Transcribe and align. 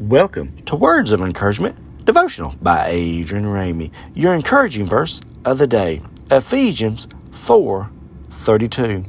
Welcome 0.00 0.62
to 0.64 0.76
Words 0.76 1.10
of 1.10 1.20
Encouragement 1.20 2.06
devotional 2.06 2.54
by 2.62 2.88
Adrian 2.88 3.44
Ramey. 3.44 3.90
Your 4.14 4.32
encouraging 4.32 4.86
verse 4.86 5.20
of 5.44 5.58
the 5.58 5.66
day, 5.66 6.00
Ephesians 6.30 7.06
4 7.32 7.90
32. 8.30 9.04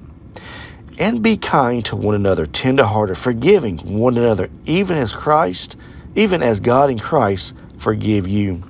And 0.97 1.23
be 1.23 1.37
kind 1.37 1.85
to 1.85 1.95
one 1.95 2.15
another, 2.15 2.45
tenderhearted, 2.45 3.17
forgiving 3.17 3.77
one 3.77 4.17
another, 4.17 4.49
even 4.65 4.97
as 4.97 5.13
Christ, 5.13 5.77
even 6.15 6.43
as 6.43 6.59
God 6.59 6.89
in 6.89 6.99
Christ 6.99 7.55
forgive 7.77 8.27
you. 8.27 8.61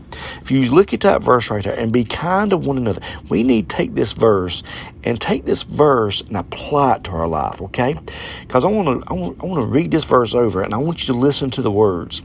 If 0.41 0.51
you 0.51 0.71
look 0.71 0.93
at 0.93 1.01
that 1.01 1.21
verse 1.21 1.49
right 1.49 1.63
there 1.63 1.77
and 1.77 1.91
be 1.91 2.03
kind 2.03 2.49
to 2.51 2.57
one 2.57 2.77
another, 2.77 3.01
we 3.29 3.43
need 3.43 3.69
to 3.69 3.75
take 3.75 3.95
this 3.95 4.11
verse 4.11 4.63
and 5.03 5.19
take 5.19 5.45
this 5.45 5.63
verse 5.63 6.21
and 6.21 6.37
apply 6.37 6.95
it 6.95 7.03
to 7.05 7.11
our 7.11 7.27
life, 7.27 7.61
okay? 7.61 7.97
Because 8.41 8.65
I 8.65 8.69
want 8.69 9.03
to 9.03 9.09
I 9.09 9.13
want, 9.13 9.39
to 9.39 9.65
read 9.65 9.91
this 9.91 10.03
verse 10.03 10.33
over 10.33 10.61
and 10.61 10.73
I 10.73 10.77
want 10.77 11.01
you 11.01 11.13
to 11.13 11.19
listen 11.19 11.49
to 11.51 11.61
the 11.61 11.71
words 11.71 12.21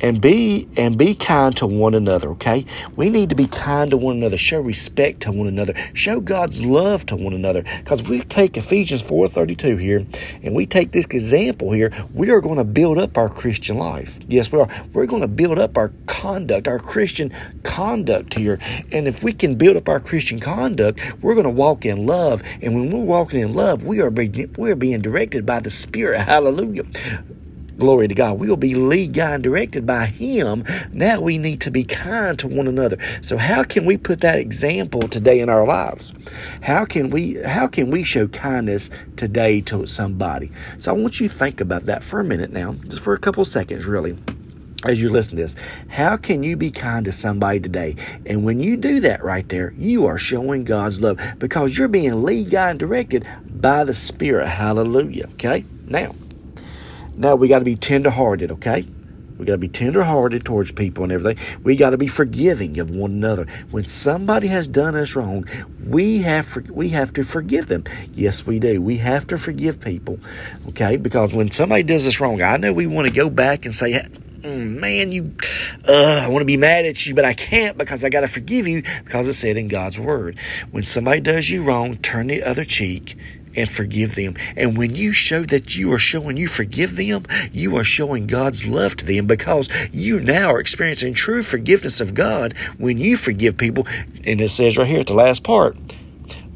and 0.00 0.20
be 0.20 0.68
and 0.76 0.98
be 0.98 1.14
kind 1.14 1.56
to 1.56 1.66
one 1.66 1.94
another 1.94 2.28
okay? 2.30 2.66
We 2.96 3.10
need 3.10 3.30
to 3.30 3.34
be 3.34 3.46
kind 3.46 3.90
to 3.90 3.96
one 3.96 4.16
another. 4.16 4.36
Show 4.36 4.60
respect 4.60 5.20
to 5.22 5.32
one 5.32 5.46
another. 5.46 5.74
Show 5.92 6.20
god's 6.20 6.64
love 6.64 7.06
to 7.06 7.16
one 7.16 7.32
another. 7.32 7.62
Because 7.78 8.00
if 8.00 8.08
we 8.08 8.20
take 8.22 8.56
ephesians 8.56 9.02
4.32 9.02 9.80
here 9.80 10.06
and 10.42 10.54
we 10.54 10.66
take 10.66 10.92
this 10.92 11.06
example 11.06 11.72
here. 11.72 11.92
We 12.12 12.30
are 12.30 12.40
going 12.40 12.58
to 12.58 12.64
build 12.64 12.98
up 12.98 13.16
our 13.16 13.28
christian 13.28 13.78
life. 13.78 14.18
Yes 14.28 14.52
we 14.52 14.60
are. 14.60 14.68
We're 14.92 15.06
going 15.06 15.22
to 15.22 15.28
build 15.28 15.58
up 15.58 15.76
our 15.78 15.92
conduct 16.06 16.68
our 16.68 16.78
christian 16.78 17.32
conduct 17.62 18.34
here. 18.34 18.58
And 18.92 19.08
if 19.08 19.22
we 19.22 19.32
can 19.32 19.54
build 19.56 19.76
up 19.76 19.88
our 19.88 20.00
christian 20.00 20.40
conduct 20.40 21.00
we're 21.22 21.34
going 21.34 21.44
to 21.44 21.50
walk 21.50 21.84
in 21.84 22.06
love. 22.06 22.42
And 22.60 22.74
when 22.74 22.90
we're 22.90 23.04
walking 23.04 23.40
in 23.40 23.54
love 23.54 23.84
we 23.84 24.00
are 24.00 24.10
being, 24.10 24.54
we're 24.56 24.76
being 24.76 25.00
directed 25.00 25.46
by 25.46 25.60
the 25.60 25.70
spirit. 25.70 26.20
Hallelujah 26.20 26.84
Glory 27.78 28.06
to 28.06 28.14
God. 28.14 28.38
We'll 28.38 28.56
be 28.56 28.74
lead 28.74 29.14
guided 29.14 29.42
directed 29.42 29.86
by 29.86 30.06
Him. 30.06 30.64
Now 30.92 31.20
we 31.20 31.38
need 31.38 31.60
to 31.62 31.70
be 31.70 31.84
kind 31.84 32.38
to 32.38 32.48
one 32.48 32.68
another. 32.68 32.98
So 33.20 33.36
how 33.36 33.64
can 33.64 33.84
we 33.84 33.96
put 33.96 34.20
that 34.20 34.38
example 34.38 35.02
today 35.02 35.40
in 35.40 35.48
our 35.48 35.66
lives? 35.66 36.12
How 36.62 36.84
can 36.84 37.10
we 37.10 37.34
how 37.42 37.66
can 37.66 37.90
we 37.90 38.04
show 38.04 38.28
kindness 38.28 38.90
today 39.16 39.60
to 39.62 39.86
somebody? 39.86 40.52
So 40.78 40.94
I 40.94 40.96
want 40.96 41.20
you 41.20 41.28
to 41.28 41.34
think 41.34 41.60
about 41.60 41.84
that 41.86 42.04
for 42.04 42.20
a 42.20 42.24
minute 42.24 42.52
now, 42.52 42.74
just 42.88 43.02
for 43.02 43.12
a 43.12 43.18
couple 43.18 43.44
seconds, 43.44 43.86
really 43.86 44.16
as 44.84 45.00
you 45.00 45.08
listen 45.08 45.36
to 45.36 45.42
this, 45.42 45.56
how 45.88 46.16
can 46.16 46.42
you 46.42 46.56
be 46.56 46.70
kind 46.70 47.04
to 47.06 47.12
somebody 47.12 47.58
today? 47.58 47.96
And 48.26 48.44
when 48.44 48.60
you 48.60 48.76
do 48.76 49.00
that 49.00 49.24
right 49.24 49.48
there, 49.48 49.72
you 49.78 50.06
are 50.06 50.18
showing 50.18 50.64
God's 50.64 51.00
love 51.00 51.18
because 51.38 51.76
you're 51.76 51.88
being 51.88 52.22
lead, 52.22 52.50
guided, 52.50 52.78
directed 52.78 53.26
by 53.46 53.84
the 53.84 53.94
Spirit. 53.94 54.46
Hallelujah. 54.46 55.28
Okay? 55.34 55.64
Now, 55.86 56.14
now 57.16 57.36
we 57.36 57.48
got 57.48 57.60
to 57.60 57.64
be 57.64 57.76
tenderhearted, 57.76 58.50
okay? 58.52 58.86
We 59.38 59.46
got 59.46 59.52
to 59.54 59.58
be 59.58 59.68
tenderhearted 59.68 60.44
towards 60.44 60.72
people 60.72 61.02
and 61.04 61.12
everything. 61.12 61.44
We 61.64 61.74
got 61.74 61.90
to 61.90 61.96
be 61.96 62.06
forgiving 62.06 62.78
of 62.78 62.90
one 62.90 63.10
another. 63.12 63.46
When 63.70 63.86
somebody 63.86 64.46
has 64.48 64.68
done 64.68 64.94
us 64.94 65.16
wrong, 65.16 65.44
we 65.84 66.22
have 66.22 66.56
we 66.70 66.90
have 66.90 67.12
to 67.14 67.24
forgive 67.24 67.66
them. 67.66 67.84
Yes, 68.12 68.46
we 68.46 68.60
do. 68.60 68.80
We 68.80 68.98
have 68.98 69.26
to 69.28 69.38
forgive 69.38 69.80
people, 69.80 70.20
okay? 70.68 70.96
Because 70.96 71.34
when 71.34 71.50
somebody 71.50 71.82
does 71.82 72.06
us 72.06 72.20
wrong, 72.20 72.40
I 72.42 72.56
know 72.58 72.72
we 72.72 72.86
want 72.86 73.08
to 73.08 73.12
go 73.12 73.28
back 73.28 73.64
and 73.64 73.74
say, 73.74 74.06
mm, 74.42 74.78
"Man, 74.78 75.10
you, 75.10 75.34
uh, 75.88 76.22
I 76.24 76.28
want 76.28 76.42
to 76.42 76.46
be 76.46 76.56
mad 76.56 76.84
at 76.84 77.04
you, 77.04 77.14
but 77.14 77.24
I 77.24 77.34
can't 77.34 77.76
because 77.76 78.04
I 78.04 78.10
got 78.10 78.20
to 78.20 78.28
forgive 78.28 78.68
you 78.68 78.82
because 79.02 79.26
it 79.26 79.34
said 79.34 79.56
in 79.56 79.66
God's 79.66 79.98
word. 79.98 80.38
When 80.70 80.84
somebody 80.84 81.20
does 81.20 81.50
you 81.50 81.64
wrong, 81.64 81.96
turn 81.96 82.28
the 82.28 82.44
other 82.44 82.64
cheek 82.64 83.16
and 83.56 83.70
forgive 83.70 84.14
them. 84.14 84.34
And 84.56 84.76
when 84.76 84.94
you 84.94 85.12
show 85.12 85.42
that 85.44 85.76
you 85.76 85.92
are 85.92 85.98
showing 85.98 86.36
you 86.36 86.48
forgive 86.48 86.96
them, 86.96 87.24
you 87.52 87.76
are 87.76 87.84
showing 87.84 88.26
God's 88.26 88.66
love 88.66 88.96
to 88.96 89.04
them 89.04 89.26
because 89.26 89.68
you 89.92 90.20
now 90.20 90.52
are 90.52 90.60
experiencing 90.60 91.14
true 91.14 91.42
forgiveness 91.42 92.00
of 92.00 92.14
God 92.14 92.54
when 92.78 92.98
you 92.98 93.16
forgive 93.16 93.56
people. 93.56 93.86
And 94.24 94.40
it 94.40 94.50
says 94.50 94.76
right 94.76 94.86
here 94.86 95.00
at 95.00 95.06
the 95.06 95.14
last 95.14 95.42
part, 95.42 95.76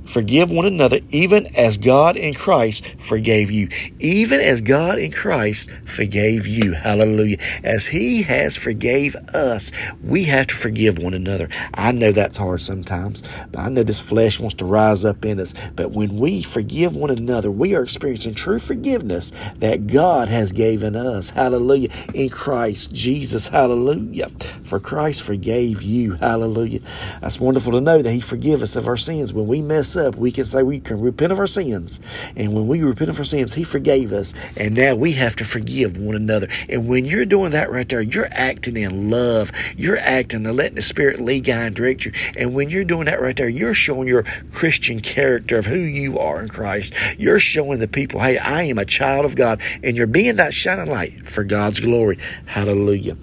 Forgive 0.08 0.50
one 0.50 0.64
another, 0.64 1.00
even 1.10 1.54
as 1.54 1.76
God 1.76 2.16
in 2.16 2.32
Christ 2.32 2.86
forgave 2.98 3.50
you. 3.50 3.68
Even 4.00 4.40
as 4.40 4.62
God 4.62 4.98
in 4.98 5.12
Christ 5.12 5.70
forgave 5.84 6.46
you. 6.46 6.72
Hallelujah. 6.72 7.36
As 7.62 7.86
He 7.86 8.22
has 8.22 8.56
forgave 8.56 9.14
us, 9.34 9.70
we 10.02 10.24
have 10.24 10.46
to 10.46 10.54
forgive 10.54 10.98
one 10.98 11.12
another. 11.12 11.50
I 11.74 11.92
know 11.92 12.12
that's 12.12 12.38
hard 12.38 12.62
sometimes, 12.62 13.22
but 13.52 13.60
I 13.60 13.68
know 13.68 13.82
this 13.82 14.00
flesh 14.00 14.40
wants 14.40 14.56
to 14.56 14.64
rise 14.64 15.04
up 15.04 15.26
in 15.26 15.38
us. 15.38 15.52
But 15.76 15.90
when 15.90 16.16
we 16.16 16.42
forgive 16.42 16.96
one 16.96 17.10
another, 17.10 17.50
we 17.50 17.74
are 17.74 17.82
experiencing 17.82 18.34
true 18.34 18.58
forgiveness 18.58 19.32
that 19.56 19.88
God 19.88 20.28
has 20.28 20.52
given 20.52 20.96
us. 20.96 21.30
Hallelujah. 21.30 21.90
In 22.14 22.30
Christ 22.30 22.94
Jesus. 22.94 23.48
Hallelujah. 23.48 24.30
For 24.30 24.80
Christ 24.80 25.22
forgave 25.22 25.82
you. 25.82 26.14
Hallelujah. 26.14 26.80
That's 27.20 27.38
wonderful 27.38 27.72
to 27.72 27.80
know 27.82 28.00
that 28.00 28.12
He 28.12 28.20
forgives 28.20 28.62
us 28.62 28.76
of 28.76 28.88
our 28.88 28.96
sins 28.96 29.34
when 29.34 29.46
we 29.46 29.60
mess 29.60 29.97
up, 29.98 30.16
we 30.16 30.32
can 30.32 30.44
say 30.44 30.62
we 30.62 30.80
can 30.80 31.00
repent 31.00 31.32
of 31.32 31.38
our 31.38 31.46
sins. 31.46 32.00
And 32.36 32.54
when 32.54 32.66
we 32.66 32.82
repent 32.82 33.10
of 33.10 33.18
our 33.18 33.24
sins, 33.24 33.54
He 33.54 33.64
forgave 33.64 34.12
us. 34.12 34.56
And 34.56 34.76
now 34.76 34.94
we 34.94 35.12
have 35.12 35.36
to 35.36 35.44
forgive 35.44 35.96
one 35.96 36.16
another. 36.16 36.48
And 36.68 36.88
when 36.88 37.04
you're 37.04 37.26
doing 37.26 37.52
that 37.52 37.70
right 37.70 37.88
there, 37.88 38.00
you're 38.00 38.28
acting 38.30 38.76
in 38.76 39.10
love. 39.10 39.52
You're 39.76 39.98
acting 39.98 40.46
and 40.46 40.56
letting 40.56 40.76
the 40.76 40.82
Spirit 40.82 41.20
lead, 41.20 41.44
guide, 41.44 41.66
and 41.66 41.76
direct 41.76 42.04
you. 42.04 42.12
And 42.36 42.54
when 42.54 42.70
you're 42.70 42.84
doing 42.84 43.06
that 43.06 43.20
right 43.20 43.36
there, 43.36 43.48
you're 43.48 43.74
showing 43.74 44.08
your 44.08 44.24
Christian 44.52 45.00
character 45.00 45.58
of 45.58 45.66
who 45.66 45.78
you 45.78 46.18
are 46.18 46.40
in 46.40 46.48
Christ. 46.48 46.94
You're 47.18 47.40
showing 47.40 47.80
the 47.80 47.88
people, 47.88 48.20
hey, 48.20 48.38
I 48.38 48.62
am 48.62 48.78
a 48.78 48.84
child 48.84 49.24
of 49.24 49.36
God. 49.36 49.60
And 49.82 49.96
you're 49.96 50.06
being 50.06 50.36
that 50.36 50.54
shining 50.54 50.90
light 50.90 51.28
for 51.28 51.44
God's 51.44 51.80
glory. 51.80 52.18
Hallelujah. 52.46 53.16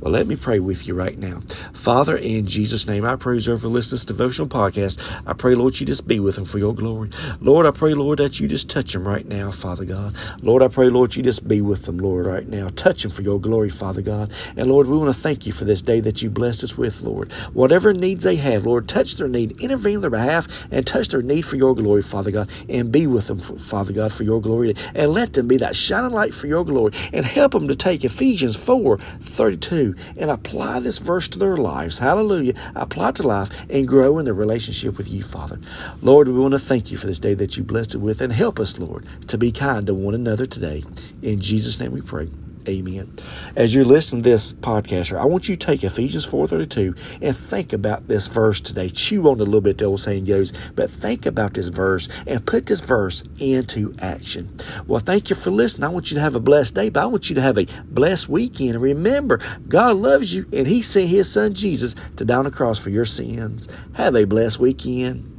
Well, 0.00 0.12
let 0.12 0.26
me 0.26 0.34
pray 0.34 0.60
with 0.60 0.86
you 0.86 0.94
right 0.94 1.18
now. 1.18 1.42
Father, 1.74 2.16
in 2.16 2.46
Jesus' 2.46 2.86
name, 2.86 3.04
I 3.04 3.16
praise 3.16 3.46
over 3.46 3.68
listeners 3.68 4.06
devotional 4.06 4.48
podcast. 4.48 4.98
I 5.26 5.34
pray, 5.34 5.54
Lord, 5.54 5.78
you 5.78 5.84
just 5.84 6.08
be 6.08 6.18
with 6.18 6.36
them 6.36 6.46
for 6.46 6.58
your 6.58 6.74
glory. 6.74 7.10
Lord, 7.38 7.66
I 7.66 7.70
pray, 7.70 7.92
Lord, 7.92 8.18
that 8.18 8.40
you 8.40 8.48
just 8.48 8.70
touch 8.70 8.94
them 8.94 9.06
right 9.06 9.28
now, 9.28 9.50
Father 9.50 9.84
God. 9.84 10.14
Lord, 10.40 10.62
I 10.62 10.68
pray, 10.68 10.88
Lord, 10.88 11.16
you 11.16 11.22
just 11.22 11.46
be 11.46 11.60
with 11.60 11.84
them, 11.84 11.98
Lord, 11.98 12.24
right 12.24 12.48
now. 12.48 12.68
Touch 12.68 13.02
them 13.02 13.10
for 13.10 13.20
your 13.20 13.38
glory, 13.38 13.68
Father 13.68 14.00
God. 14.00 14.32
And 14.56 14.70
Lord, 14.70 14.86
we 14.86 14.96
want 14.96 15.14
to 15.14 15.20
thank 15.20 15.44
you 15.44 15.52
for 15.52 15.66
this 15.66 15.82
day 15.82 16.00
that 16.00 16.22
you 16.22 16.30
blessed 16.30 16.64
us 16.64 16.78
with, 16.78 17.02
Lord. 17.02 17.30
Whatever 17.52 17.92
needs 17.92 18.24
they 18.24 18.36
have, 18.36 18.64
Lord, 18.64 18.88
touch 18.88 19.16
their 19.16 19.28
need, 19.28 19.60
intervene 19.60 19.96
on 19.96 20.00
their 20.00 20.10
behalf, 20.10 20.48
and 20.70 20.86
touch 20.86 21.08
their 21.08 21.20
need 21.20 21.42
for 21.42 21.56
your 21.56 21.74
glory, 21.74 22.00
Father 22.00 22.30
God, 22.30 22.48
and 22.70 22.90
be 22.90 23.06
with 23.06 23.26
them, 23.26 23.38
Father 23.38 23.92
God, 23.92 24.14
for 24.14 24.24
your 24.24 24.40
glory. 24.40 24.74
And 24.94 25.12
let 25.12 25.34
them 25.34 25.46
be 25.46 25.58
that 25.58 25.76
shining 25.76 26.12
light 26.12 26.32
for 26.32 26.46
your 26.46 26.64
glory. 26.64 26.94
And 27.12 27.26
help 27.26 27.52
them 27.52 27.68
to 27.68 27.76
take 27.76 28.02
Ephesians 28.02 28.56
4 28.56 28.96
32 28.96 29.89
and 30.16 30.30
apply 30.30 30.80
this 30.80 30.98
verse 30.98 31.28
to 31.28 31.38
their 31.38 31.56
lives. 31.56 31.98
Hallelujah. 31.98 32.54
Apply 32.74 33.10
it 33.10 33.16
to 33.16 33.22
life 33.22 33.50
and 33.68 33.86
grow 33.88 34.18
in 34.18 34.24
their 34.24 34.34
relationship 34.34 34.98
with 34.98 35.08
you, 35.08 35.22
Father. 35.22 35.58
Lord, 36.02 36.28
we 36.28 36.38
want 36.38 36.52
to 36.52 36.58
thank 36.58 36.90
you 36.90 36.96
for 36.96 37.06
this 37.06 37.18
day 37.18 37.34
that 37.34 37.56
you 37.56 37.62
blessed 37.62 37.94
it 37.94 37.98
with 37.98 38.20
and 38.20 38.32
help 38.32 38.58
us, 38.58 38.78
Lord, 38.78 39.06
to 39.28 39.38
be 39.38 39.52
kind 39.52 39.86
to 39.86 39.94
one 39.94 40.14
another 40.14 40.46
today. 40.46 40.84
In 41.22 41.40
Jesus' 41.40 41.78
name 41.78 41.92
we 41.92 42.02
pray. 42.02 42.28
Amen. 42.68 43.12
As 43.56 43.74
you're 43.74 43.84
listening 43.84 44.22
to 44.22 44.30
this 44.30 44.52
podcaster, 44.52 45.18
I 45.18 45.24
want 45.24 45.48
you 45.48 45.56
to 45.56 45.66
take 45.66 45.82
Ephesians 45.82 46.26
4.32 46.26 47.18
and 47.22 47.34
think 47.34 47.72
about 47.72 48.08
this 48.08 48.26
verse 48.26 48.60
today. 48.60 48.90
Chew 48.90 49.28
on 49.28 49.38
it 49.38 49.42
a 49.42 49.44
little 49.44 49.62
bit, 49.62 49.78
the 49.78 49.86
old 49.86 50.00
saying 50.00 50.26
goes, 50.26 50.52
but 50.74 50.90
think 50.90 51.24
about 51.24 51.54
this 51.54 51.68
verse 51.68 52.08
and 52.26 52.44
put 52.44 52.66
this 52.66 52.80
verse 52.80 53.24
into 53.38 53.94
action. 53.98 54.54
Well, 54.86 55.00
thank 55.00 55.30
you 55.30 55.36
for 55.36 55.50
listening. 55.50 55.84
I 55.84 55.88
want 55.88 56.10
you 56.10 56.16
to 56.16 56.20
have 56.20 56.36
a 56.36 56.40
blessed 56.40 56.74
day, 56.74 56.90
but 56.90 57.02
I 57.02 57.06
want 57.06 57.30
you 57.30 57.34
to 57.36 57.42
have 57.42 57.58
a 57.58 57.66
blessed 57.84 58.28
weekend. 58.28 58.80
Remember, 58.82 59.40
God 59.66 59.96
loves 59.96 60.34
you, 60.34 60.46
and 60.52 60.66
He 60.66 60.82
sent 60.82 61.08
His 61.08 61.32
Son 61.32 61.54
Jesus 61.54 61.94
to 62.16 62.24
die 62.26 62.36
on 62.36 62.44
the 62.44 62.50
cross 62.50 62.78
for 62.78 62.90
your 62.90 63.06
sins. 63.06 63.68
Have 63.94 64.14
a 64.14 64.24
blessed 64.24 64.58
weekend. 64.60 65.29